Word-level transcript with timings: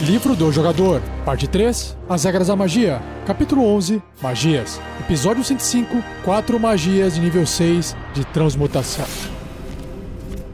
Livro 0.00 0.36
do 0.36 0.52
Jogador, 0.52 1.00
Parte 1.24 1.48
3 1.48 1.96
As 2.08 2.24
Regras 2.24 2.48
da 2.48 2.56
Magia, 2.56 3.00
Capítulo 3.26 3.64
11 3.64 4.02
Magias, 4.22 4.80
Episódio 5.00 5.42
105 5.42 6.02
Quatro 6.22 6.60
Magias 6.60 7.14
de 7.14 7.20
nível 7.20 7.46
6 7.46 7.96
de 8.12 8.24
Transmutação. 8.26 9.06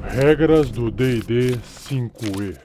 Regras 0.04 0.70
do 0.70 0.90
DD 0.90 1.58
5E 1.88 2.56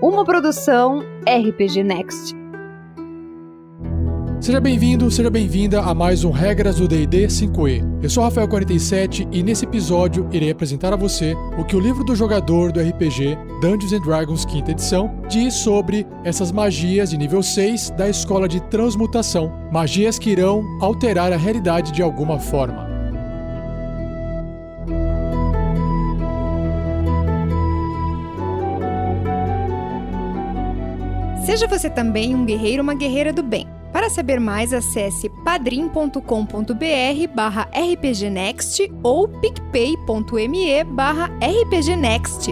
Uma 0.00 0.24
produção 0.24 1.00
RPG 1.26 1.82
Next. 1.84 2.41
Seja 4.42 4.60
bem-vindo, 4.60 5.08
seja 5.08 5.30
bem-vinda 5.30 5.80
a 5.82 5.94
mais 5.94 6.24
um 6.24 6.32
Regras 6.32 6.74
do 6.74 6.88
D&D 6.88 7.28
5e. 7.28 8.02
Eu 8.02 8.10
sou 8.10 8.24
Rafael47 8.24 9.28
e 9.30 9.40
nesse 9.40 9.64
episódio 9.64 10.28
irei 10.32 10.50
apresentar 10.50 10.92
a 10.92 10.96
você 10.96 11.36
o 11.56 11.64
que 11.64 11.76
o 11.76 11.78
livro 11.78 12.02
do 12.02 12.16
jogador 12.16 12.72
do 12.72 12.80
RPG 12.80 13.38
Dungeons 13.60 14.02
Dragons 14.04 14.42
5 14.42 14.68
edição 14.68 15.14
diz 15.28 15.54
sobre 15.54 16.04
essas 16.24 16.50
magias 16.50 17.10
de 17.10 17.18
nível 17.18 17.40
6 17.40 17.90
da 17.90 18.08
escola 18.08 18.48
de 18.48 18.60
transmutação, 18.62 19.52
magias 19.70 20.18
que 20.18 20.30
irão 20.30 20.64
alterar 20.80 21.32
a 21.32 21.36
realidade 21.36 21.92
de 21.92 22.02
alguma 22.02 22.40
forma. 22.40 22.90
Seja 31.46 31.68
você 31.68 31.88
também 31.88 32.34
um 32.34 32.44
guerreiro 32.44 32.78
ou 32.78 32.82
uma 32.82 32.94
guerreira 32.94 33.32
do 33.32 33.44
bem. 33.44 33.71
Para 34.02 34.10
saber 34.10 34.40
mais, 34.40 34.72
acesse 34.72 35.28
padrim.com.br 35.44 36.18
barra 37.32 37.68
rpgnext 37.72 38.90
ou 39.00 39.28
picpay.me 39.28 40.82
barra 40.82 41.30
rpgnext. 41.40 42.50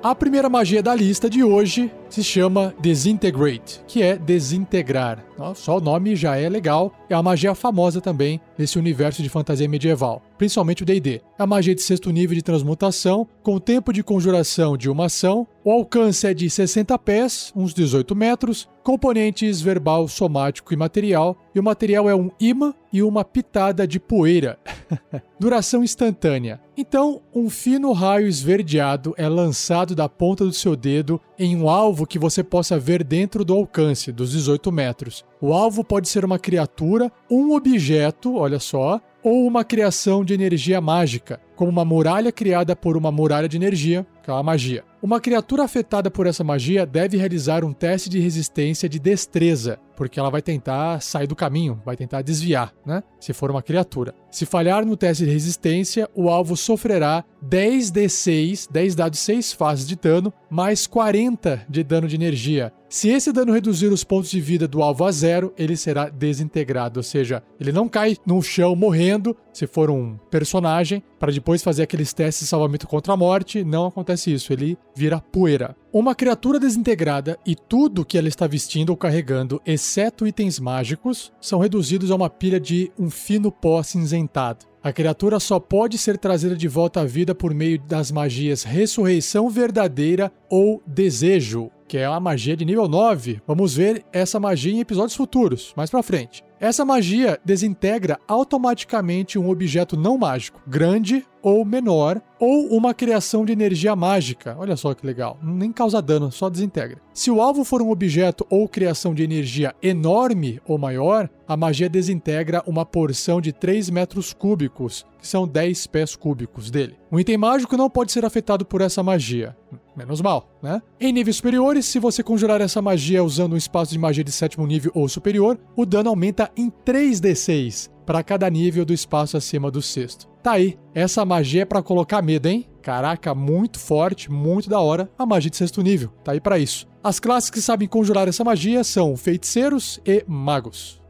A 0.00 0.14
primeira 0.14 0.48
magia 0.48 0.80
da 0.80 0.94
lista 0.94 1.28
de 1.28 1.42
hoje 1.42 1.90
se 2.12 2.22
chama 2.22 2.74
Desintegrate, 2.78 3.80
que 3.86 4.02
é 4.02 4.16
desintegrar. 4.16 5.24
Só 5.54 5.78
o 5.78 5.80
nome 5.80 6.14
já 6.14 6.36
é 6.36 6.48
legal. 6.48 6.92
É 7.08 7.16
uma 7.16 7.22
magia 7.22 7.54
famosa 7.54 8.00
também 8.00 8.40
nesse 8.56 8.78
universo 8.78 9.22
de 9.22 9.28
fantasia 9.28 9.68
medieval, 9.68 10.22
principalmente 10.38 10.82
o 10.82 10.86
D&D. 10.86 11.20
É 11.38 11.42
a 11.42 11.46
magia 11.46 11.74
de 11.74 11.82
sexto 11.82 12.10
nível 12.10 12.36
de 12.36 12.42
transmutação, 12.42 13.26
com 13.42 13.58
tempo 13.58 13.92
de 13.92 14.02
conjuração 14.02 14.76
de 14.76 14.88
uma 14.88 15.06
ação. 15.06 15.46
O 15.64 15.70
alcance 15.70 16.26
é 16.26 16.34
de 16.34 16.48
60 16.48 16.96
pés, 16.98 17.52
uns 17.56 17.74
18 17.74 18.14
metros, 18.14 18.68
componentes 18.82 19.60
verbal, 19.60 20.06
somático 20.06 20.72
e 20.72 20.76
material. 20.76 21.36
E 21.54 21.58
o 21.58 21.62
material 21.62 22.08
é 22.08 22.14
um 22.14 22.30
imã 22.38 22.74
e 22.92 23.02
uma 23.02 23.24
pitada 23.24 23.86
de 23.86 23.98
poeira. 23.98 24.58
Duração 25.38 25.82
instantânea. 25.82 26.60
Então, 26.76 27.20
um 27.34 27.50
fino 27.50 27.92
raio 27.92 28.26
esverdeado 28.26 29.14
é 29.16 29.28
lançado 29.28 29.94
da 29.94 30.08
ponta 30.08 30.44
do 30.44 30.52
seu 30.52 30.76
dedo 30.76 31.20
em 31.38 31.56
um 31.56 31.68
alvo 31.68 32.01
que 32.06 32.18
você 32.18 32.42
possa 32.42 32.78
ver 32.78 33.04
dentro 33.04 33.44
do 33.44 33.54
alcance 33.54 34.12
dos 34.12 34.32
18 34.32 34.70
metros. 34.72 35.24
O 35.42 35.52
alvo 35.52 35.82
pode 35.82 36.08
ser 36.08 36.24
uma 36.24 36.38
criatura, 36.38 37.10
um 37.28 37.52
objeto, 37.56 38.36
olha 38.36 38.60
só, 38.60 39.00
ou 39.24 39.44
uma 39.44 39.64
criação 39.64 40.24
de 40.24 40.32
energia 40.32 40.80
mágica, 40.80 41.40
como 41.56 41.68
uma 41.68 41.84
muralha 41.84 42.30
criada 42.30 42.76
por 42.76 42.96
uma 42.96 43.10
muralha 43.10 43.48
de 43.48 43.56
energia, 43.56 44.06
que 44.22 44.30
é 44.30 44.32
uma 44.32 44.42
magia. 44.44 44.84
Uma 45.02 45.20
criatura 45.20 45.64
afetada 45.64 46.08
por 46.12 46.28
essa 46.28 46.44
magia 46.44 46.86
deve 46.86 47.16
realizar 47.16 47.64
um 47.64 47.72
teste 47.72 48.08
de 48.08 48.20
resistência 48.20 48.88
de 48.88 49.00
destreza, 49.00 49.80
porque 49.96 50.20
ela 50.20 50.30
vai 50.30 50.40
tentar 50.40 51.02
sair 51.02 51.26
do 51.26 51.34
caminho, 51.34 51.82
vai 51.84 51.96
tentar 51.96 52.22
desviar, 52.22 52.72
né? 52.86 53.02
Se 53.18 53.32
for 53.32 53.50
uma 53.50 53.62
criatura. 53.62 54.14
Se 54.30 54.46
falhar 54.46 54.86
no 54.86 54.96
teste 54.96 55.24
de 55.24 55.30
resistência, 55.32 56.08
o 56.14 56.28
alvo 56.28 56.56
sofrerá 56.56 57.24
10d6, 57.44 58.68
10 58.70 58.94
dados 58.94 59.18
6 59.18 59.52
fases 59.54 59.88
de 59.88 59.96
dano, 59.96 60.32
mais 60.48 60.86
40 60.86 61.66
de 61.68 61.82
dano 61.82 62.06
de 62.06 62.14
energia. 62.14 62.72
Se 62.92 63.08
esse 63.08 63.32
dano 63.32 63.54
reduzir 63.54 63.86
os 63.86 64.04
pontos 64.04 64.30
de 64.30 64.38
vida 64.38 64.68
do 64.68 64.82
alvo 64.82 65.06
a 65.06 65.10
zero, 65.10 65.54
ele 65.56 65.78
será 65.78 66.10
desintegrado, 66.10 67.00
ou 67.00 67.02
seja, 67.02 67.42
ele 67.58 67.72
não 67.72 67.88
cai 67.88 68.18
no 68.26 68.42
chão 68.42 68.76
morrendo, 68.76 69.34
se 69.50 69.66
for 69.66 69.88
um 69.88 70.18
personagem, 70.30 71.02
para 71.18 71.32
depois 71.32 71.62
fazer 71.62 71.84
aqueles 71.84 72.12
testes 72.12 72.44
de 72.44 72.50
salvamento 72.50 72.86
contra 72.86 73.14
a 73.14 73.16
morte, 73.16 73.64
não 73.64 73.86
acontece 73.86 74.34
isso, 74.34 74.52
ele 74.52 74.76
vira 74.94 75.22
poeira. 75.22 75.74
Uma 75.90 76.14
criatura 76.14 76.60
desintegrada 76.60 77.38
e 77.46 77.56
tudo 77.56 78.04
que 78.04 78.18
ela 78.18 78.28
está 78.28 78.46
vestindo 78.46 78.90
ou 78.90 78.96
carregando, 78.96 79.58
exceto 79.64 80.26
itens 80.26 80.60
mágicos, 80.60 81.32
são 81.40 81.60
reduzidos 81.60 82.10
a 82.10 82.14
uma 82.14 82.28
pilha 82.28 82.60
de 82.60 82.92
um 82.98 83.08
fino 83.08 83.50
pó 83.50 83.78
acinzentado. 83.78 84.66
A 84.82 84.92
criatura 84.92 85.38
só 85.38 85.60
pode 85.60 85.96
ser 85.96 86.18
trazida 86.18 86.56
de 86.56 86.66
volta 86.66 87.00
à 87.00 87.04
vida 87.04 87.34
por 87.34 87.54
meio 87.54 87.78
das 87.78 88.10
magias 88.10 88.64
Ressurreição 88.64 89.48
Verdadeira 89.48 90.30
ou 90.50 90.82
Desejo, 90.84 91.70
que 91.92 91.98
é 91.98 92.08
uma 92.08 92.18
magia 92.18 92.56
de 92.56 92.64
nível 92.64 92.88
9. 92.88 93.42
Vamos 93.46 93.74
ver 93.76 94.02
essa 94.14 94.40
magia 94.40 94.72
em 94.72 94.80
episódios 94.80 95.14
futuros, 95.14 95.74
mais 95.76 95.90
pra 95.90 96.02
frente. 96.02 96.42
Essa 96.58 96.86
magia 96.86 97.38
desintegra 97.44 98.18
automaticamente 98.26 99.38
um 99.38 99.50
objeto 99.50 99.94
não 99.94 100.16
mágico, 100.16 100.58
grande 100.66 101.22
ou 101.42 101.66
menor, 101.66 102.22
ou 102.40 102.68
uma 102.68 102.94
criação 102.94 103.44
de 103.44 103.52
energia 103.52 103.94
mágica. 103.94 104.56
Olha 104.58 104.74
só 104.74 104.94
que 104.94 105.04
legal. 105.04 105.38
Nem 105.42 105.70
causa 105.70 106.00
dano, 106.00 106.32
só 106.32 106.48
desintegra. 106.48 106.98
Se 107.12 107.30
o 107.30 107.42
alvo 107.42 107.62
for 107.62 107.82
um 107.82 107.90
objeto 107.90 108.46
ou 108.48 108.66
criação 108.66 109.12
de 109.12 109.22
energia 109.22 109.74
enorme 109.82 110.62
ou 110.64 110.78
maior, 110.78 111.28
a 111.46 111.58
magia 111.58 111.90
desintegra 111.90 112.62
uma 112.66 112.86
porção 112.86 113.38
de 113.38 113.52
3 113.52 113.90
metros 113.90 114.32
cúbicos, 114.32 115.04
que 115.20 115.26
são 115.26 115.46
10 115.46 115.88
pés 115.88 116.16
cúbicos 116.16 116.70
dele. 116.70 116.96
Um 117.10 117.20
item 117.20 117.36
mágico 117.36 117.76
não 117.76 117.90
pode 117.90 118.12
ser 118.12 118.24
afetado 118.24 118.64
por 118.64 118.80
essa 118.80 119.02
magia. 119.02 119.54
Menos 119.94 120.22
mal, 120.22 120.48
né? 120.62 120.80
Em 120.98 121.12
níveis 121.12 121.36
superiores, 121.36 121.84
se 121.84 121.98
você 121.98 122.22
conjurar 122.22 122.60
essa 122.60 122.80
magia 122.80 123.22
usando 123.22 123.52
um 123.52 123.58
espaço 123.58 123.92
de 123.92 123.98
magia 123.98 124.24
de 124.24 124.32
sétimo 124.32 124.66
nível 124.66 124.90
ou 124.94 125.06
superior, 125.08 125.58
o 125.76 125.84
dano 125.84 126.08
aumenta 126.08 126.50
em 126.56 126.70
3d6 126.70 127.90
para 128.06 128.22
cada 128.22 128.48
nível 128.48 128.84
do 128.84 128.94
espaço 128.94 129.36
acima 129.36 129.70
do 129.70 129.82
sexto. 129.82 130.26
Tá 130.42 130.52
aí, 130.52 130.78
essa 130.94 131.24
magia 131.24 131.62
é 131.62 131.64
para 131.66 131.82
colocar 131.82 132.22
medo, 132.22 132.48
hein? 132.48 132.66
Caraca, 132.80 133.34
muito 133.34 133.78
forte, 133.78 134.30
muito 134.30 134.68
da 134.68 134.80
hora, 134.80 135.10
a 135.16 135.26
magia 135.26 135.50
de 135.50 135.56
sexto 135.56 135.82
nível. 135.82 136.10
Tá 136.24 136.32
aí 136.32 136.40
para 136.40 136.58
isso. 136.58 136.88
As 137.04 137.20
classes 137.20 137.50
que 137.50 137.60
sabem 137.60 137.86
conjurar 137.86 138.26
essa 138.26 138.42
magia 138.42 138.82
são 138.82 139.16
feiticeiros 139.16 140.00
e 140.06 140.24
magos. 140.26 141.00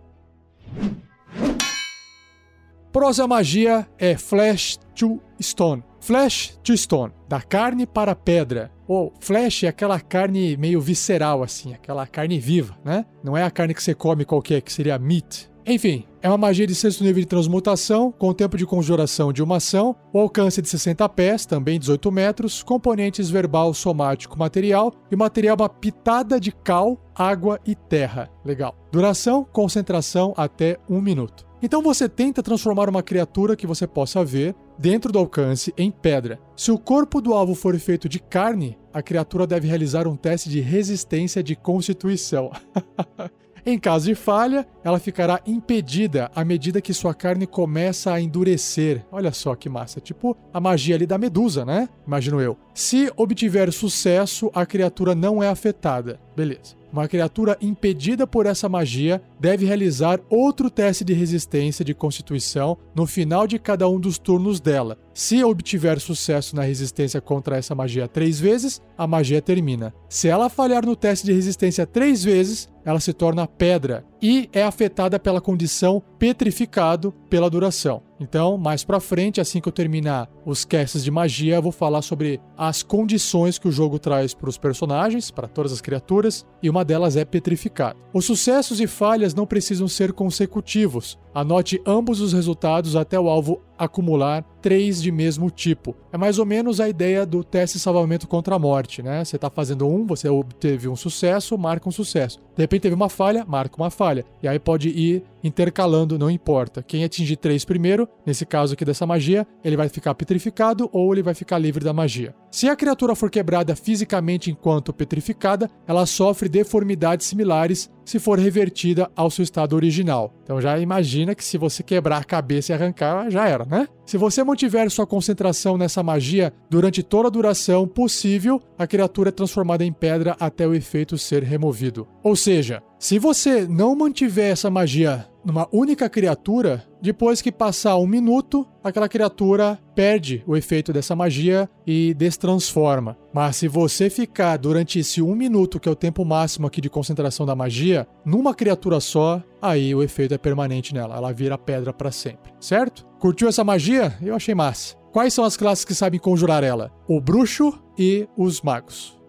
Próxima 2.92 3.28
magia 3.28 3.88
é 3.96 4.16
Flash 4.18 4.78
to 4.94 5.20
Stone. 5.40 5.82
Flash 6.02 6.58
to 6.64 6.76
Stone, 6.76 7.12
da 7.28 7.40
carne 7.40 7.86
para 7.86 8.14
pedra. 8.16 8.72
Ou 8.88 9.14
flesh 9.20 9.62
é 9.62 9.68
aquela 9.68 10.00
carne 10.00 10.56
meio 10.56 10.80
visceral, 10.80 11.44
assim, 11.44 11.72
aquela 11.72 12.04
carne 12.08 12.40
viva, 12.40 12.76
né? 12.84 13.06
Não 13.22 13.36
é 13.36 13.44
a 13.44 13.50
carne 13.50 13.72
que 13.72 13.82
você 13.82 13.94
come 13.94 14.24
qualquer, 14.24 14.60
que 14.62 14.72
seria 14.72 14.98
meat. 14.98 15.48
Enfim, 15.64 16.04
é 16.20 16.28
uma 16.28 16.36
magia 16.36 16.66
de 16.66 16.74
sexto 16.74 17.04
nível 17.04 17.22
de 17.22 17.28
transmutação, 17.28 18.10
com 18.10 18.34
tempo 18.34 18.56
de 18.56 18.66
conjuração 18.66 19.32
de 19.32 19.44
uma 19.44 19.58
ação, 19.58 19.94
o 20.12 20.18
alcance 20.18 20.60
de 20.60 20.68
60 20.68 21.08
pés, 21.10 21.46
também 21.46 21.78
18 21.78 22.10
metros, 22.10 22.64
componentes 22.64 23.30
verbal, 23.30 23.72
somático, 23.72 24.36
material, 24.36 24.92
e 25.08 25.14
o 25.14 25.18
material 25.18 25.56
é 25.56 25.62
uma 25.62 25.68
pitada 25.68 26.40
de 26.40 26.50
cal, 26.50 27.00
água 27.14 27.60
e 27.64 27.76
terra. 27.76 28.28
Legal. 28.44 28.74
Duração, 28.90 29.44
concentração 29.44 30.34
até 30.36 30.78
um 30.90 31.00
minuto. 31.00 31.51
Então 31.62 31.80
você 31.80 32.08
tenta 32.08 32.42
transformar 32.42 32.88
uma 32.88 33.04
criatura 33.04 33.54
que 33.54 33.68
você 33.68 33.86
possa 33.86 34.24
ver 34.24 34.54
dentro 34.76 35.12
do 35.12 35.18
alcance 35.18 35.72
em 35.78 35.92
pedra. 35.92 36.40
Se 36.56 36.72
o 36.72 36.78
corpo 36.78 37.20
do 37.20 37.32
alvo 37.32 37.54
for 37.54 37.78
feito 37.78 38.08
de 38.08 38.18
carne, 38.18 38.76
a 38.92 39.00
criatura 39.00 39.46
deve 39.46 39.68
realizar 39.68 40.08
um 40.08 40.16
teste 40.16 40.50
de 40.50 40.60
resistência 40.60 41.42
de 41.42 41.54
constituição. 41.54 42.50
Em 43.64 43.78
caso 43.78 44.06
de 44.06 44.16
falha, 44.16 44.66
ela 44.82 44.98
ficará 44.98 45.40
impedida 45.46 46.28
à 46.34 46.44
medida 46.44 46.80
que 46.80 46.92
sua 46.92 47.14
carne 47.14 47.46
começa 47.46 48.12
a 48.12 48.20
endurecer. 48.20 49.06
Olha 49.12 49.30
só 49.30 49.54
que 49.54 49.68
massa, 49.68 50.00
tipo 50.00 50.36
a 50.52 50.58
magia 50.58 50.96
ali 50.96 51.06
da 51.06 51.16
medusa, 51.16 51.64
né? 51.64 51.88
Imagino 52.04 52.40
eu. 52.40 52.58
Se 52.74 53.08
obtiver 53.16 53.72
sucesso, 53.72 54.50
a 54.52 54.66
criatura 54.66 55.14
não 55.14 55.40
é 55.40 55.48
afetada. 55.48 56.18
Beleza. 56.34 56.81
Uma 56.92 57.08
criatura 57.08 57.56
impedida 57.58 58.26
por 58.26 58.44
essa 58.44 58.68
magia 58.68 59.22
deve 59.40 59.64
realizar 59.64 60.20
outro 60.28 60.70
teste 60.70 61.02
de 61.02 61.14
resistência 61.14 61.82
de 61.82 61.94
constituição 61.94 62.76
no 62.94 63.06
final 63.06 63.46
de 63.46 63.58
cada 63.58 63.88
um 63.88 63.98
dos 63.98 64.18
turnos 64.18 64.60
dela. 64.60 64.98
Se 65.14 65.42
obtiver 65.42 65.98
sucesso 65.98 66.54
na 66.54 66.62
resistência 66.62 67.18
contra 67.18 67.56
essa 67.56 67.74
magia 67.74 68.06
três 68.06 68.38
vezes, 68.38 68.82
a 68.96 69.06
magia 69.06 69.40
termina. 69.40 69.94
Se 70.06 70.28
ela 70.28 70.50
falhar 70.50 70.84
no 70.84 70.94
teste 70.94 71.24
de 71.24 71.32
resistência 71.32 71.86
três 71.86 72.22
vezes, 72.22 72.68
ela 72.84 73.00
se 73.00 73.14
torna 73.14 73.46
pedra, 73.46 74.04
e 74.22 74.48
é 74.52 74.62
afetada 74.62 75.18
pela 75.18 75.40
condição 75.40 76.00
petrificado 76.16 77.12
pela 77.28 77.50
duração. 77.50 78.02
Então, 78.20 78.56
mais 78.56 78.84
pra 78.84 79.00
frente, 79.00 79.40
assim 79.40 79.60
que 79.60 79.68
eu 79.68 79.72
terminar 79.72 80.30
os 80.46 80.64
casts 80.64 81.02
de 81.02 81.10
magia, 81.10 81.56
eu 81.56 81.62
vou 81.62 81.72
falar 81.72 82.02
sobre 82.02 82.40
as 82.56 82.80
condições 82.80 83.58
que 83.58 83.66
o 83.66 83.72
jogo 83.72 83.98
traz 83.98 84.32
para 84.32 84.48
os 84.48 84.56
personagens, 84.56 85.32
para 85.32 85.48
todas 85.48 85.72
as 85.72 85.80
criaturas, 85.80 86.46
e 86.62 86.70
uma 86.70 86.84
delas 86.84 87.16
é 87.16 87.24
petrificado. 87.24 87.98
Os 88.14 88.24
sucessos 88.24 88.80
e 88.80 88.86
falhas 88.86 89.34
não 89.34 89.44
precisam 89.44 89.88
ser 89.88 90.12
consecutivos. 90.12 91.18
Anote 91.34 91.80
ambos 91.86 92.20
os 92.20 92.32
resultados 92.32 92.94
até 92.94 93.18
o 93.18 93.28
alvo 93.28 93.60
acumular 93.78 94.44
três 94.60 95.02
de 95.02 95.10
mesmo 95.10 95.50
tipo. 95.50 95.96
É 96.12 96.16
mais 96.16 96.38
ou 96.38 96.46
menos 96.46 96.78
a 96.78 96.88
ideia 96.88 97.26
do 97.26 97.42
teste 97.42 97.80
salvamento 97.80 98.28
contra 98.28 98.54
a 98.54 98.58
morte, 98.58 99.02
né? 99.02 99.24
Você 99.24 99.36
está 99.36 99.50
fazendo 99.50 99.88
um, 99.88 100.06
você 100.06 100.28
obteve 100.28 100.88
um 100.88 100.94
sucesso, 100.94 101.58
marca 101.58 101.88
um 101.88 101.92
sucesso. 101.92 102.38
De 102.54 102.62
repente 102.62 102.82
teve 102.82 102.94
uma 102.94 103.08
falha, 103.08 103.44
marca 103.44 103.76
uma 103.76 103.90
falha. 103.90 104.24
E 104.40 104.46
aí 104.46 104.58
pode 104.58 104.88
ir 104.88 105.24
intercalando, 105.42 106.18
não 106.18 106.30
importa. 106.30 106.82
Quem 106.82 107.02
atingir 107.02 107.36
três 107.36 107.64
primeiro, 107.64 108.08
nesse 108.24 108.46
caso 108.46 108.74
aqui 108.74 108.84
dessa 108.84 109.04
magia, 109.04 109.44
ele 109.64 109.76
vai 109.76 109.88
ficar 109.88 110.14
petrificado 110.14 110.88
ou 110.92 111.12
ele 111.12 111.22
vai 111.22 111.34
ficar 111.34 111.58
livre 111.58 111.84
da 111.84 111.92
magia. 111.92 112.34
Se 112.52 112.68
a 112.68 112.76
criatura 112.76 113.16
for 113.16 113.30
quebrada 113.30 113.74
fisicamente 113.74 114.50
enquanto 114.50 114.92
petrificada, 114.92 115.68
ela 115.88 116.06
sofre 116.06 116.48
deformidades 116.48 117.26
similares 117.26 117.90
se 118.04 118.18
for 118.18 118.38
revertida 118.38 119.10
ao 119.16 119.30
seu 119.30 119.42
estado 119.42 119.74
original. 119.74 120.34
Então 120.44 120.60
já 120.60 120.78
imagina 121.22 121.34
que 121.34 121.44
se 121.44 121.56
você 121.56 121.82
quebrar 121.82 122.18
a 122.18 122.24
cabeça 122.24 122.72
e 122.72 122.74
arrancar, 122.74 123.30
já 123.30 123.48
era, 123.48 123.64
né? 123.64 123.88
Se 124.04 124.18
você 124.18 124.42
mantiver 124.42 124.90
sua 124.90 125.06
concentração 125.06 125.78
nessa 125.78 126.02
magia 126.02 126.52
durante 126.68 127.02
toda 127.02 127.28
a 127.28 127.30
duração 127.30 127.86
possível, 127.86 128.60
a 128.76 128.86
criatura 128.86 129.28
é 129.28 129.32
transformada 129.32 129.84
em 129.84 129.92
pedra 129.92 130.36
até 130.38 130.66
o 130.66 130.74
efeito 130.74 131.16
ser 131.16 131.42
removido. 131.42 132.06
Ou 132.22 132.34
seja, 132.34 132.82
se 133.02 133.18
você 133.18 133.66
não 133.66 133.96
mantiver 133.96 134.52
essa 134.52 134.70
magia 134.70 135.26
numa 135.44 135.66
única 135.72 136.08
criatura, 136.08 136.84
depois 137.02 137.42
que 137.42 137.50
passar 137.50 137.96
um 137.96 138.06
minuto, 138.06 138.64
aquela 138.80 139.08
criatura 139.08 139.76
perde 139.92 140.44
o 140.46 140.56
efeito 140.56 140.92
dessa 140.92 141.16
magia 141.16 141.68
e 141.84 142.14
destransforma. 142.14 143.18
Mas 143.34 143.56
se 143.56 143.66
você 143.66 144.08
ficar 144.08 144.56
durante 144.56 145.00
esse 145.00 145.20
um 145.20 145.34
minuto, 145.34 145.80
que 145.80 145.88
é 145.88 145.92
o 145.92 145.96
tempo 145.96 146.24
máximo 146.24 146.68
aqui 146.68 146.80
de 146.80 146.88
concentração 146.88 147.44
da 147.44 147.56
magia, 147.56 148.06
numa 148.24 148.54
criatura 148.54 149.00
só, 149.00 149.42
aí 149.60 149.92
o 149.92 150.00
efeito 150.00 150.34
é 150.34 150.38
permanente 150.38 150.94
nela, 150.94 151.16
ela 151.16 151.32
vira 151.32 151.58
pedra 151.58 151.92
para 151.92 152.12
sempre, 152.12 152.52
certo? 152.60 153.04
Curtiu 153.18 153.48
essa 153.48 153.64
magia? 153.64 154.16
Eu 154.22 154.36
achei 154.36 154.54
massa. 154.54 154.94
Quais 155.10 155.34
são 155.34 155.42
as 155.42 155.56
classes 155.56 155.84
que 155.84 155.92
sabem 155.92 156.20
conjurar 156.20 156.62
ela? 156.62 156.92
O 157.08 157.20
bruxo 157.20 157.76
e 157.98 158.28
os 158.36 158.62
magos. 158.62 159.20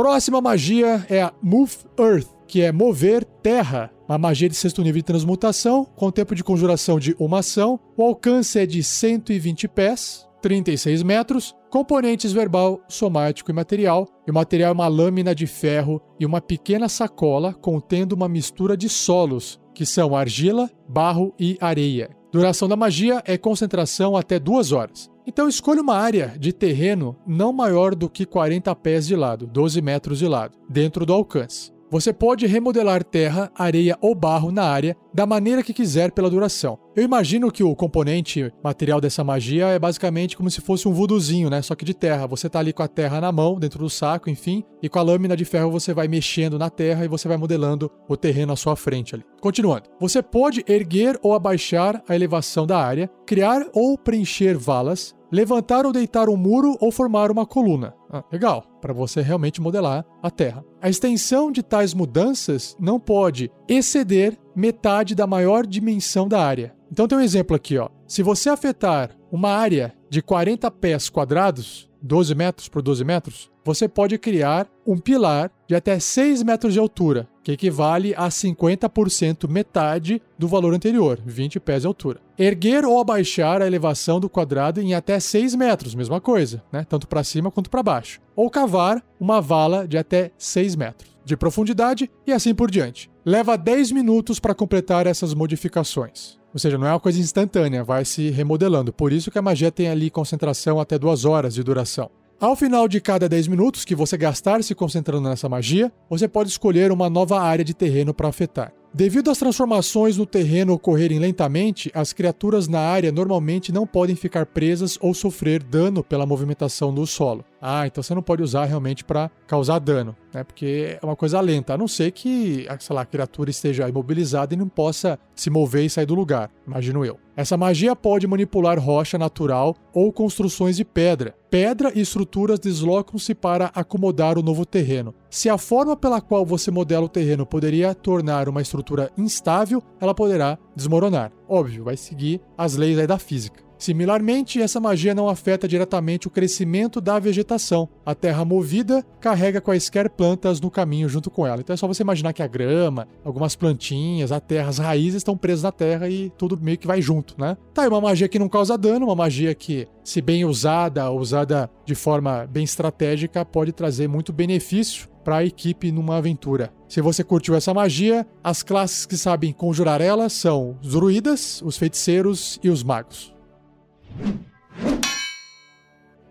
Próxima 0.00 0.40
magia 0.40 1.04
é 1.10 1.20
a 1.20 1.30
Move 1.42 1.76
Earth, 1.98 2.26
que 2.48 2.62
é 2.62 2.72
mover 2.72 3.22
terra. 3.22 3.92
Uma 4.08 4.16
magia 4.16 4.48
de 4.48 4.54
sexto 4.54 4.80
nível 4.80 5.02
de 5.02 5.04
transmutação, 5.04 5.84
com 5.94 6.10
tempo 6.10 6.34
de 6.34 6.42
conjuração 6.42 6.98
de 6.98 7.14
uma 7.18 7.40
ação. 7.40 7.78
O 7.98 8.02
alcance 8.02 8.58
é 8.58 8.64
de 8.64 8.82
120 8.82 9.68
pés, 9.68 10.26
36 10.40 11.02
metros. 11.02 11.54
Componentes 11.68 12.32
verbal, 12.32 12.80
somático 12.88 13.50
e 13.50 13.54
material. 13.54 14.08
E 14.26 14.30
o 14.30 14.34
material 14.34 14.70
é 14.70 14.72
uma 14.72 14.88
lâmina 14.88 15.34
de 15.34 15.46
ferro 15.46 16.00
e 16.18 16.24
uma 16.24 16.40
pequena 16.40 16.88
sacola 16.88 17.52
contendo 17.52 18.14
uma 18.14 18.26
mistura 18.26 18.78
de 18.78 18.88
solos, 18.88 19.60
que 19.74 19.84
são 19.84 20.16
argila, 20.16 20.70
barro 20.88 21.34
e 21.38 21.58
areia. 21.60 22.08
Duração 22.32 22.68
da 22.68 22.76
magia 22.76 23.22
é 23.26 23.36
concentração 23.36 24.16
até 24.16 24.38
duas 24.38 24.70
horas. 24.70 25.10
Então 25.26 25.48
escolha 25.48 25.82
uma 25.82 25.96
área 25.96 26.34
de 26.38 26.52
terreno 26.52 27.16
não 27.26 27.52
maior 27.52 27.94
do 27.94 28.08
que 28.08 28.24
40 28.24 28.74
pés 28.76 29.06
de 29.06 29.16
lado, 29.16 29.46
12 29.46 29.82
metros 29.82 30.18
de 30.20 30.28
lado, 30.28 30.56
dentro 30.68 31.04
do 31.04 31.12
alcance. 31.12 31.72
Você 31.90 32.12
pode 32.12 32.46
remodelar 32.46 33.02
terra, 33.02 33.50
areia 33.52 33.98
ou 34.00 34.14
barro 34.14 34.52
na 34.52 34.62
área 34.62 34.96
da 35.12 35.26
maneira 35.26 35.60
que 35.60 35.74
quiser 35.74 36.12
pela 36.12 36.30
duração. 36.30 36.78
Eu 36.94 37.02
imagino 37.02 37.50
que 37.50 37.64
o 37.64 37.74
componente 37.74 38.52
material 38.62 39.00
dessa 39.00 39.24
magia 39.24 39.66
é 39.66 39.78
basicamente 39.78 40.36
como 40.36 40.48
se 40.48 40.60
fosse 40.60 40.86
um 40.86 40.92
vuduzinho, 40.92 41.50
né? 41.50 41.60
Só 41.62 41.74
que 41.74 41.84
de 41.84 41.92
terra. 41.92 42.28
Você 42.28 42.48
tá 42.48 42.60
ali 42.60 42.72
com 42.72 42.84
a 42.84 42.86
terra 42.86 43.20
na 43.20 43.32
mão, 43.32 43.58
dentro 43.58 43.80
do 43.80 43.90
saco, 43.90 44.30
enfim, 44.30 44.62
e 44.80 44.88
com 44.88 45.00
a 45.00 45.02
lâmina 45.02 45.36
de 45.36 45.44
ferro 45.44 45.68
você 45.68 45.92
vai 45.92 46.06
mexendo 46.06 46.60
na 46.60 46.70
terra 46.70 47.04
e 47.04 47.08
você 47.08 47.26
vai 47.26 47.36
modelando 47.36 47.90
o 48.08 48.16
terreno 48.16 48.52
à 48.52 48.56
sua 48.56 48.76
frente 48.76 49.16
ali. 49.16 49.24
Continuando. 49.40 49.88
Você 49.98 50.22
pode 50.22 50.64
erguer 50.68 51.18
ou 51.24 51.34
abaixar 51.34 52.04
a 52.08 52.14
elevação 52.14 52.68
da 52.68 52.78
área, 52.78 53.10
criar 53.26 53.66
ou 53.72 53.98
preencher 53.98 54.56
valas, 54.56 55.12
levantar 55.30 55.86
ou 55.86 55.92
deitar 55.92 56.28
um 56.28 56.36
muro 56.36 56.76
ou 56.80 56.90
formar 56.90 57.30
uma 57.30 57.46
coluna. 57.46 57.94
Ah, 58.10 58.24
legal, 58.30 58.64
para 58.80 58.92
você 58.92 59.20
realmente 59.20 59.60
modelar 59.60 60.04
a 60.22 60.30
Terra. 60.30 60.64
A 60.80 60.88
extensão 60.88 61.52
de 61.52 61.62
tais 61.62 61.94
mudanças 61.94 62.76
não 62.78 62.98
pode 62.98 63.50
exceder 63.68 64.36
metade 64.54 65.14
da 65.14 65.26
maior 65.26 65.66
dimensão 65.66 66.26
da 66.26 66.44
área. 66.44 66.74
Então 66.90 67.06
tem 67.06 67.16
um 67.16 67.22
exemplo 67.22 67.54
aqui, 67.54 67.78
ó. 67.78 67.88
Se 68.06 68.22
você 68.22 68.50
afetar 68.50 69.16
uma 69.30 69.50
área 69.50 69.94
de 70.08 70.20
40 70.20 70.70
pés 70.72 71.08
quadrados, 71.08 71.88
12 72.02 72.34
metros 72.34 72.68
por 72.68 72.82
12 72.82 73.04
metros, 73.04 73.50
você 73.64 73.88
pode 73.88 74.18
criar 74.18 74.66
um 74.86 74.98
pilar 74.98 75.50
de 75.66 75.74
até 75.74 75.98
6 75.98 76.42
metros 76.42 76.72
de 76.72 76.78
altura, 76.78 77.28
que 77.42 77.52
equivale 77.52 78.14
a 78.16 78.28
50% 78.28 79.48
metade 79.48 80.20
do 80.38 80.48
valor 80.48 80.74
anterior, 80.74 81.20
20 81.24 81.60
pés 81.60 81.82
de 81.82 81.86
altura. 81.86 82.20
Erguer 82.38 82.84
ou 82.84 82.98
abaixar 82.98 83.62
a 83.62 83.66
elevação 83.66 84.18
do 84.18 84.28
quadrado 84.28 84.80
em 84.80 84.94
até 84.94 85.20
6 85.20 85.54
metros, 85.54 85.94
mesma 85.94 86.20
coisa, 86.20 86.62
né? 86.72 86.84
tanto 86.88 87.06
para 87.06 87.24
cima 87.24 87.50
quanto 87.50 87.70
para 87.70 87.82
baixo. 87.82 88.20
Ou 88.34 88.50
cavar 88.50 89.04
uma 89.18 89.40
vala 89.40 89.86
de 89.86 89.98
até 89.98 90.32
6 90.38 90.76
metros 90.76 91.10
de 91.24 91.36
profundidade 91.36 92.10
e 92.26 92.32
assim 92.32 92.54
por 92.54 92.70
diante. 92.70 93.10
Leva 93.24 93.56
10 93.56 93.92
minutos 93.92 94.40
para 94.40 94.54
completar 94.54 95.06
essas 95.06 95.34
modificações. 95.34 96.38
Ou 96.52 96.58
seja, 96.58 96.76
não 96.76 96.86
é 96.86 96.92
uma 96.92 97.00
coisa 97.00 97.20
instantânea, 97.20 97.84
vai 97.84 98.04
se 98.04 98.30
remodelando. 98.30 98.92
Por 98.92 99.12
isso 99.12 99.30
que 99.30 99.38
a 99.38 99.42
magia 99.42 99.70
tem 99.70 99.88
ali 99.88 100.10
concentração 100.10 100.80
até 100.80 100.98
duas 100.98 101.24
horas 101.24 101.54
de 101.54 101.62
duração. 101.62 102.10
Ao 102.40 102.56
final 102.56 102.88
de 102.88 103.02
cada 103.02 103.28
10 103.28 103.48
minutos 103.48 103.84
que 103.84 103.94
você 103.94 104.16
gastar 104.16 104.64
se 104.64 104.74
concentrando 104.74 105.28
nessa 105.28 105.46
magia, 105.46 105.92
você 106.08 106.26
pode 106.26 106.48
escolher 106.48 106.90
uma 106.90 107.10
nova 107.10 107.38
área 107.38 107.62
de 107.62 107.74
terreno 107.74 108.14
para 108.14 108.28
afetar. 108.28 108.72
Devido 108.92 109.30
às 109.30 109.38
transformações 109.38 110.16
no 110.16 110.26
terreno 110.26 110.72
ocorrerem 110.72 111.20
lentamente, 111.20 111.92
as 111.94 112.12
criaturas 112.12 112.66
na 112.66 112.80
área 112.80 113.12
normalmente 113.12 113.70
não 113.70 113.86
podem 113.86 114.16
ficar 114.16 114.46
presas 114.46 114.98
ou 115.00 115.14
sofrer 115.14 115.62
dano 115.62 116.02
pela 116.02 116.26
movimentação 116.26 116.92
do 116.92 117.06
solo. 117.06 117.44
Ah, 117.62 117.86
então 117.86 118.02
você 118.02 118.12
não 118.16 118.22
pode 118.22 118.42
usar 118.42 118.64
realmente 118.64 119.04
para 119.04 119.30
causar 119.46 119.78
dano, 119.78 120.16
né? 120.34 120.42
Porque 120.42 120.98
é 121.00 121.06
uma 121.06 121.14
coisa 121.14 121.40
lenta, 121.40 121.74
a 121.74 121.78
não 121.78 121.86
ser 121.86 122.10
que, 122.10 122.66
sei 122.80 122.96
lá, 122.96 123.02
a 123.02 123.06
criatura 123.06 123.48
esteja 123.48 123.88
imobilizada 123.88 124.54
e 124.54 124.56
não 124.56 124.68
possa 124.68 125.20
se 125.36 125.50
mover 125.50 125.84
e 125.84 125.90
sair 125.90 126.06
do 126.06 126.14
lugar, 126.16 126.50
imagino 126.66 127.04
eu. 127.04 127.16
Essa 127.36 127.56
magia 127.56 127.94
pode 127.94 128.26
manipular 128.26 128.78
rocha 128.78 129.16
natural 129.16 129.76
ou 129.94 130.12
construções 130.12 130.76
de 130.76 130.84
pedra. 130.84 131.34
Pedra 131.48 131.92
e 131.94 132.00
estruturas 132.00 132.58
deslocam-se 132.58 133.34
para 133.34 133.70
acomodar 133.72 134.36
o 134.36 134.42
novo 134.42 134.66
terreno. 134.66 135.14
Se 135.30 135.48
a 135.48 135.56
forma 135.56 135.96
pela 135.96 136.20
qual 136.20 136.44
você 136.44 136.72
modela 136.72 137.06
o 137.06 137.08
terreno 137.08 137.46
poderia 137.46 137.94
tornar 137.94 138.48
uma 138.48 138.60
estrutura 138.60 139.12
instável, 139.16 139.80
ela 140.00 140.12
poderá 140.12 140.58
desmoronar. 140.74 141.30
Óbvio, 141.48 141.84
vai 141.84 141.96
seguir 141.96 142.40
as 142.58 142.74
leis 142.74 143.06
da 143.06 143.16
física. 143.16 143.69
Similarmente, 143.80 144.60
essa 144.60 144.78
magia 144.78 145.14
não 145.14 145.26
afeta 145.26 145.66
diretamente 145.66 146.26
o 146.26 146.30
crescimento 146.30 147.00
da 147.00 147.18
vegetação. 147.18 147.88
A 148.04 148.14
terra 148.14 148.44
movida 148.44 149.02
carrega 149.18 149.58
quaisquer 149.58 150.10
plantas 150.10 150.60
no 150.60 150.70
caminho 150.70 151.08
junto 151.08 151.30
com 151.30 151.46
ela. 151.46 151.62
Então 151.62 151.72
é 151.72 151.76
só 151.78 151.88
você 151.88 152.02
imaginar 152.02 152.34
que 152.34 152.42
a 152.42 152.46
grama, 152.46 153.08
algumas 153.24 153.56
plantinhas, 153.56 154.32
a 154.32 154.38
terra, 154.38 154.68
as 154.68 154.76
raízes 154.76 155.16
estão 155.16 155.34
presas 155.34 155.62
na 155.62 155.72
terra 155.72 156.10
e 156.10 156.28
tudo 156.36 156.60
meio 156.60 156.76
que 156.76 156.86
vai 156.86 157.00
junto, 157.00 157.34
né? 157.38 157.56
Tá, 157.72 157.84
é 157.84 157.88
uma 157.88 158.02
magia 158.02 158.28
que 158.28 158.38
não 158.38 158.50
causa 158.50 158.76
dano, 158.76 159.06
uma 159.06 159.16
magia 159.16 159.54
que, 159.54 159.88
se 160.04 160.20
bem 160.20 160.44
usada, 160.44 161.10
usada 161.10 161.70
de 161.86 161.94
forma 161.94 162.46
bem 162.52 162.64
estratégica, 162.64 163.46
pode 163.46 163.72
trazer 163.72 164.08
muito 164.08 164.30
benefício 164.30 165.08
para 165.24 165.38
a 165.38 165.44
equipe 165.44 165.90
numa 165.90 166.18
aventura. 166.18 166.70
Se 166.86 167.00
você 167.00 167.24
curtiu 167.24 167.54
essa 167.54 167.72
magia, 167.72 168.26
as 168.44 168.62
classes 168.62 169.06
que 169.06 169.16
sabem 169.16 169.54
conjurar 169.54 170.02
ela 170.02 170.28
são 170.28 170.76
os 170.82 170.92
druidas, 170.92 171.62
os 171.64 171.78
feiticeiros 171.78 172.60
e 172.62 172.68
os 172.68 172.82
magos. 172.82 173.39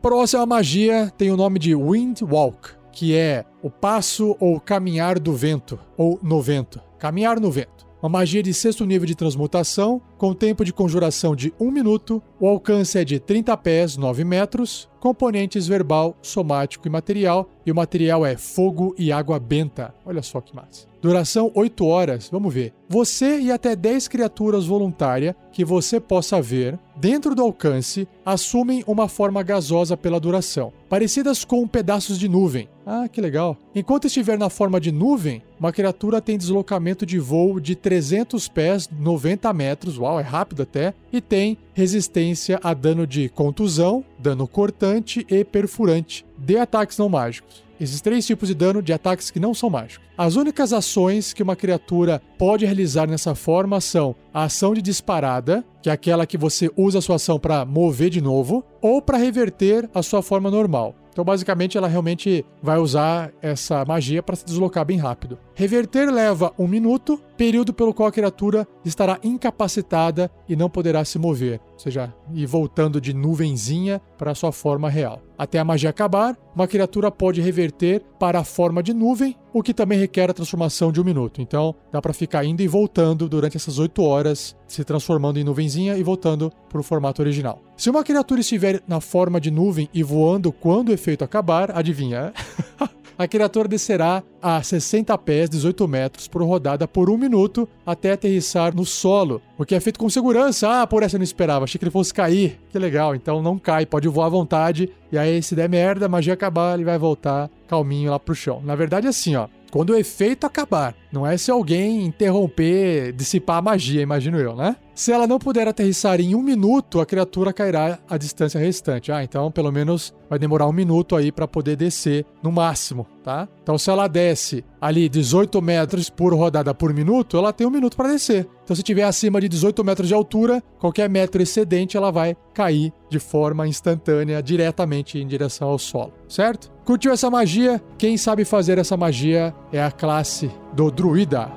Próxima 0.02 0.46
magia 0.46 1.12
tem 1.18 1.30
o 1.30 1.38
nome 1.38 1.60
de 1.60 1.76
Wind 1.76 2.22
Walk, 2.22 2.70
que 2.92 3.16
é 3.16 3.46
o 3.62 3.70
passo 3.70 4.36
ou 4.40 4.60
caminhar 4.60 5.20
do 5.20 5.34
vento, 5.34 5.78
ou 5.98 6.18
no 6.24 6.42
vento. 6.42 6.82
Caminhar 6.98 7.40
no 7.40 7.52
vento. 7.52 7.88
Uma 8.02 8.10
magia 8.10 8.42
de 8.42 8.54
sexto 8.54 8.86
nível 8.86 9.06
de 9.06 9.16
transmutação, 9.16 10.02
com 10.20 10.34
tempo 10.34 10.66
de 10.66 10.74
conjuração 10.74 11.34
de 11.34 11.54
1 11.58 11.72
minuto, 11.72 12.22
o 12.38 12.46
alcance 12.46 13.00
é 13.00 13.06
de 13.06 13.20
30 13.20 13.56
pés, 13.56 13.96
9 13.96 14.26
metros, 14.26 14.90
componentes 15.00 15.66
verbal, 15.66 16.14
somático 16.22 16.86
e 16.86 16.92
material, 16.92 17.50
e 17.66 17.72
o 17.72 17.76
material 17.76 18.26
é 18.26 18.36
fogo 18.36 18.94
e 18.98 19.14
água 19.14 19.40
benta. 19.40 19.96
Olha 20.06 20.22
só 20.22 20.42
que 20.42 20.54
massa. 20.54 20.90
Duração 21.02 21.50
8 21.56 21.86
horas, 21.86 22.30
vamos 22.30 22.54
ver. 22.54 22.74
Você 22.90 23.40
e 23.40 23.52
até 23.52 23.74
10 23.74 24.10
criaturas 24.10 24.66
voluntárias 24.66 25.34
que 25.54 25.64
você 25.64 25.98
possa 26.00 26.42
ver 26.42 26.78
dentro 26.98 27.34
do 27.34 27.42
alcance 27.42 28.06
assumem 28.26 28.84
uma 28.86 29.08
forma 29.08 29.42
gasosa 29.42 29.96
pela 29.96 30.20
duração, 30.20 30.74
parecidas 30.90 31.46
com 31.46 31.66
pedaços 31.66 32.20
de 32.20 32.28
nuvem. 32.28 32.68
Ah, 32.86 33.08
que 33.08 33.22
legal. 33.22 33.56
Enquanto 33.74 34.08
estiver 34.08 34.38
na 34.38 34.50
forma 34.50 34.82
de 34.82 34.92
nuvem, 34.92 35.42
uma 35.58 35.72
criatura 35.72 36.20
tem 36.20 36.38
deslocamento 36.38 37.06
de 37.06 37.18
voo 37.20 37.60
de 37.60 37.76
300 37.76 38.50
pés, 38.50 38.90
90 39.00 39.54
metros, 39.54 39.98
uau, 39.98 40.09
é 40.18 40.24
rápido 40.24 40.64
até, 40.64 40.94
e 41.12 41.20
tem 41.20 41.58
resistência 41.74 42.58
a 42.64 42.74
dano 42.74 43.06
de 43.06 43.28
contusão, 43.28 44.06
dano 44.18 44.48
cortante 44.48 45.26
e 45.30 45.44
perfurante, 45.44 46.26
de 46.38 46.58
ataques 46.58 46.98
não 46.98 47.10
mágicos. 47.10 47.68
Esses 47.80 48.02
três 48.02 48.26
tipos 48.26 48.48
de 48.48 48.56
dano 48.56 48.82
de 48.82 48.92
ataques 48.92 49.32
que 49.32 49.40
não 49.40 49.54
são 49.54 49.70
mágicos. 49.70 50.06
As 50.18 50.36
únicas 50.36 50.74
ações 50.74 51.32
que 51.32 51.42
uma 51.42 51.56
criatura 51.56 52.22
pode 52.38 52.66
realizar 52.66 53.08
nessa 53.08 53.34
forma 53.34 53.80
são 53.80 54.16
a 54.34 54.44
ação 54.44 54.74
de 54.74 54.82
disparada, 54.82 55.64
que 55.82 55.90
é 55.90 55.94
aquela 55.94 56.26
que 56.26 56.38
você 56.38 56.70
usa 56.76 57.00
a 57.00 57.02
sua 57.02 57.16
ação 57.16 57.40
para 57.40 57.64
mover 57.64 58.10
de 58.10 58.20
novo, 58.20 58.66
ou 58.82 59.02
para 59.02 59.18
reverter 59.18 59.90
a 59.94 60.04
sua 60.04 60.22
forma 60.22 60.52
normal. 60.52 60.94
Então, 61.20 61.26
basicamente, 61.26 61.78
ela 61.78 61.90
realmente 61.90 62.46
vai 62.64 62.78
usar 62.78 63.34
essa 63.42 63.84
magia 63.84 64.24
para 64.24 64.38
se 64.38 64.46
deslocar 64.46 64.86
bem 64.86 64.98
rápido. 64.98 65.38
Reverter 65.54 66.10
leva 66.10 66.54
um 66.58 66.66
minuto, 66.66 67.20
período 67.36 67.74
pelo 67.74 67.94
qual 67.94 68.08
a 68.08 68.12
criatura 68.12 68.66
estará 68.86 69.20
incapacitada 69.22 70.32
e 70.48 70.56
não 70.56 70.70
poderá 70.70 71.04
se 71.04 71.20
mover, 71.20 71.60
ou 71.80 71.84
seja, 71.84 72.14
ir 72.34 72.46
voltando 72.46 73.00
de 73.00 73.14
nuvenzinha 73.14 74.02
para 74.18 74.36
sua 74.36 74.52
forma 74.52 74.90
real. 74.90 75.22
Até 75.38 75.58
a 75.60 75.64
magia 75.64 75.90
acabar, 75.90 76.38
uma 76.54 76.68
criatura 76.68 77.10
pode 77.10 77.40
reverter 77.40 78.04
para 78.20 78.40
a 78.40 78.44
forma 78.44 78.84
de 78.84 78.94
nuvem, 78.94 79.38
o 79.54 79.64
que 79.64 79.74
também 79.74 79.98
requer 79.98 80.30
a 80.30 80.34
transformação 80.34 80.92
de 80.92 81.00
um 81.00 81.06
minuto. 81.06 81.42
Então, 81.42 81.74
dá 81.90 82.02
para 82.02 82.12
ficar 82.12 82.44
indo 82.44 82.62
e 82.62 82.68
voltando 82.68 83.30
durante 83.30 83.56
essas 83.56 83.80
8 83.80 84.04
horas, 84.04 84.58
se 84.68 84.84
transformando 84.84 85.40
em 85.40 85.44
nuvenzinha 85.46 85.98
e 85.98 86.04
voltando 86.04 86.52
para 86.68 86.82
o 86.82 86.84
formato 86.84 87.22
original. 87.22 87.62
Se 87.78 87.90
uma 87.90 88.04
criatura 88.04 88.42
estiver 88.42 88.84
na 88.86 89.00
forma 89.00 89.40
de 89.40 89.50
nuvem 89.50 89.88
e 89.94 90.04
voando 90.04 90.52
quando 90.52 90.90
o 90.90 90.94
efeito 90.94 91.24
acabar, 91.24 91.72
adivinha? 91.72 92.34
a 93.20 93.28
criatura 93.28 93.68
descerá 93.68 94.24
a 94.42 94.64
60 94.64 95.18
pés, 95.18 95.50
18 95.50 95.86
metros 95.90 96.26
por 96.26 96.42
rodada 96.42 96.88
por 96.88 97.10
um 97.10 97.18
minuto 97.18 97.68
até 97.86 98.14
aterrissar 98.14 98.74
no 98.74 98.86
solo, 98.86 99.42
o 99.58 99.66
que 99.66 99.76
é 99.76 99.80
feito 99.82 100.00
com 100.00 100.10
segurança. 100.10 100.82
Ah, 100.84 100.88
por 100.88 101.04
essa 101.04 101.18
eu 101.18 101.20
não 101.20 101.26
esperava, 101.26 101.66
achei 101.66 101.78
que 101.78 101.84
ele 101.84 101.92
fosse 101.92 102.14
cair. 102.14 102.58
Que 102.70 102.80
legal, 102.80 103.14
então 103.14 103.42
não 103.42 103.60
cai, 103.60 103.86
pode 103.86 104.08
voar 104.08 104.28
à 104.28 104.30
vontade. 104.30 104.90
E 105.12 105.18
aí, 105.18 105.44
se 105.44 105.54
der 105.54 105.68
merda, 105.68 106.06
a 106.06 106.10
magia 106.10 106.34
acabar, 106.34 106.76
ele 106.76 106.86
vai 106.86 106.98
voltar 106.98 107.50
calminho 107.68 108.12
lá 108.12 108.20
pro 108.20 108.34
chão. 108.34 108.62
Na 108.64 108.74
verdade, 108.74 109.06
é 109.06 109.10
assim, 109.10 109.36
ó. 109.36 109.50
Quando 109.70 109.90
o 109.90 109.98
efeito 109.98 110.48
acabar, 110.48 110.96
não 111.12 111.26
é 111.26 111.38
se 111.38 111.50
alguém 111.52 112.06
interromper, 112.06 113.12
dissipar 113.14 113.58
a 113.58 113.62
magia, 113.62 114.02
imagino 114.02 114.38
eu, 114.38 114.56
né? 114.56 114.76
Se 115.00 115.14
ela 115.14 115.26
não 115.26 115.40
puder 115.40 115.66
aterrissar 115.66 116.20
em 116.20 116.36
um 116.36 116.42
minuto, 116.42 117.00
a 117.00 117.06
criatura 117.06 117.54
cairá 117.54 118.00
a 118.10 118.18
distância 118.18 118.60
restante. 118.60 119.14
Ah, 119.14 119.24
então 119.24 119.50
pelo 119.50 119.72
menos 119.72 120.14
vai 120.30 120.38
demorar 120.38 120.68
um 120.68 120.74
minuto 120.74 121.16
aí 121.16 121.32
para 121.32 121.48
poder 121.48 121.78
descer 121.78 122.26
no 122.44 122.52
máximo, 122.52 123.08
tá? 123.24 123.48
Então 123.64 123.78
se 123.78 123.90
ela 123.90 124.08
desce 124.08 124.64
ali 124.82 125.08
18 125.08 125.62
metros 125.62 126.10
por 126.10 126.34
rodada 126.34 126.74
por 126.74 126.94
minuto, 126.94 127.38
ela 127.38 127.54
tem 127.54 127.66
um 127.66 127.72
minuto 127.72 127.96
para 127.96 128.10
descer. 128.10 128.46
Então 128.66 128.76
se 128.76 128.84
tiver 128.84 129.04
acima 129.04 129.40
de 129.40 129.48
18 129.48 129.82
metros 129.86 130.08
de 130.10 130.14
altura, 130.14 130.62
qualquer 130.78 131.10
metro 131.10 131.42
excedente 131.42 131.96
ela 131.96 132.12
vai 132.12 132.36
cair 132.54 132.92
de 133.10 133.20
forma 133.20 133.66
instantânea 133.66 134.44
diretamente 134.44 135.18
em 135.18 135.26
direção 135.26 135.70
ao 135.70 135.80
solo, 135.80 136.14
certo? 136.28 136.70
Curtiu 136.84 137.12
essa 137.12 137.30
magia? 137.30 137.82
Quem 137.98 138.18
sabe 138.18 138.44
fazer 138.44 138.78
essa 138.80 138.98
magia 138.98 139.56
é 139.72 139.82
a 139.84 139.92
classe 139.92 140.52
do 140.74 140.90
druida. 140.90 141.52